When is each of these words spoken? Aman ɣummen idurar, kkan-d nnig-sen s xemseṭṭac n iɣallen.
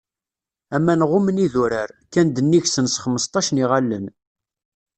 Aman 0.75 1.01
ɣummen 1.09 1.41
idurar, 1.45 1.89
kkan-d 2.05 2.37
nnig-sen 2.45 2.87
s 2.89 2.95
xemseṭṭac 3.03 3.47
n 3.51 3.61
iɣallen. 3.63 4.05